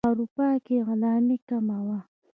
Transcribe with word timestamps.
اروپا 0.09 0.49
کې 0.65 0.75
غلامي 0.87 1.37
کمه 1.47 1.77
وه. 1.85 1.99